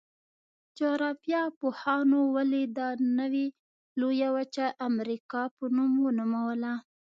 [0.77, 2.87] جغرافیه پوهانو ولې دا
[3.19, 3.47] نوي
[3.99, 6.73] لویه وچه د امریکا په نوم ونوموله؟